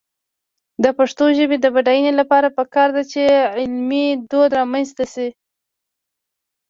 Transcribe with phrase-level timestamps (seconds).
[0.83, 3.21] د پښتو ژبې د بډاینې لپاره پکار ده چې
[3.59, 5.27] علمي دود رامنځته شي.